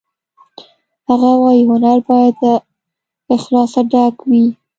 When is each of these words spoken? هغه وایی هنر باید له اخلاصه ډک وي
هغه 1.07 1.31
وایی 1.41 1.63
هنر 1.71 1.97
باید 2.09 2.35
له 2.43 2.53
اخلاصه 3.35 3.81
ډک 3.91 4.15
وي 4.29 4.45